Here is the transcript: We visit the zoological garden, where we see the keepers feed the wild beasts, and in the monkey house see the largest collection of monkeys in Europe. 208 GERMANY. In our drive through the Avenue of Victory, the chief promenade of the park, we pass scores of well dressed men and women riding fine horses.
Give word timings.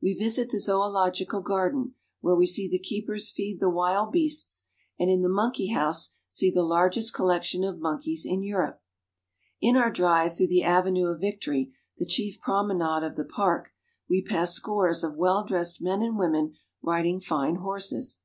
We 0.00 0.14
visit 0.14 0.48
the 0.48 0.58
zoological 0.58 1.42
garden, 1.42 1.96
where 2.22 2.34
we 2.34 2.46
see 2.46 2.66
the 2.66 2.78
keepers 2.78 3.30
feed 3.30 3.60
the 3.60 3.68
wild 3.68 4.10
beasts, 4.10 4.62
and 4.98 5.10
in 5.10 5.20
the 5.20 5.28
monkey 5.28 5.66
house 5.66 6.12
see 6.30 6.50
the 6.50 6.62
largest 6.62 7.12
collection 7.12 7.62
of 7.62 7.78
monkeys 7.78 8.24
in 8.24 8.42
Europe. 8.42 8.80
208 9.62 9.62
GERMANY. 9.62 9.68
In 9.68 9.76
our 9.76 9.92
drive 9.92 10.34
through 10.34 10.46
the 10.46 10.62
Avenue 10.62 11.08
of 11.08 11.20
Victory, 11.20 11.74
the 11.98 12.06
chief 12.06 12.40
promenade 12.40 13.02
of 13.06 13.16
the 13.16 13.26
park, 13.26 13.72
we 14.08 14.22
pass 14.22 14.52
scores 14.54 15.04
of 15.04 15.16
well 15.16 15.44
dressed 15.44 15.82
men 15.82 16.00
and 16.00 16.18
women 16.18 16.54
riding 16.80 17.20
fine 17.20 17.56
horses. 17.56 18.20